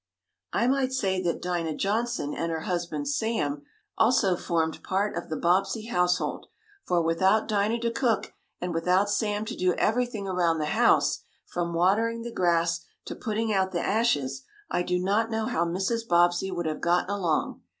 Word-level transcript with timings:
I 0.51 0.65
might 0.65 0.91
say 0.93 1.21
that 1.21 1.43
Dinah 1.43 1.75
Johnson, 1.75 2.33
and 2.33 2.51
her 2.51 2.61
husband 2.61 3.07
Sam, 3.07 3.61
also 3.99 4.35
formed 4.35 4.83
part 4.83 5.15
of 5.15 5.29
the 5.29 5.37
Bobbsey 5.37 5.85
household, 5.89 6.47
for 6.87 7.03
without 7.03 7.47
Dinah 7.47 7.81
to 7.81 7.91
cook, 7.91 8.33
and 8.59 8.73
without 8.73 9.11
Sam 9.11 9.45
to 9.45 9.55
do 9.55 9.75
everything 9.75 10.27
around 10.27 10.57
the 10.57 10.65
house, 10.73 11.19
from 11.45 11.75
watering 11.75 12.23
the 12.23 12.31
grass 12.33 12.83
to 13.05 13.13
putting 13.13 13.53
out 13.53 13.73
the 13.73 13.79
ashes, 13.85 14.41
I 14.71 14.81
do 14.81 14.97
not 14.97 15.29
know 15.29 15.45
how 15.45 15.65
Mrs. 15.65 16.07
Bobbsey 16.07 16.49
would 16.49 16.65
have 16.65 16.81
gotten 16.81 17.11
along. 17.11 17.61